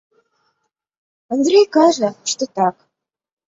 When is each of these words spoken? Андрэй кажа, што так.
Андрэй 1.37 1.67
кажа, 1.79 2.09
што 2.35 2.43
так. 2.59 2.75